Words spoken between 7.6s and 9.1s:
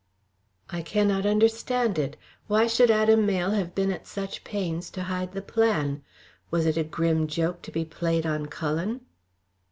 to be played on Cullen?"